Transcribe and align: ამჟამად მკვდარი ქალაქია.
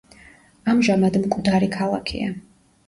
ამჟამად 0.73 1.21
მკვდარი 1.27 1.71
ქალაქია. 1.81 2.37